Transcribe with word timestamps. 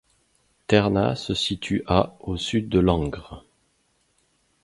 Ternat 0.65 1.15
se 1.15 1.35
situe 1.35 1.83
à 1.85 2.15
au 2.21 2.35
sud 2.35 2.69
de 2.69 2.79
Langres. 2.79 3.45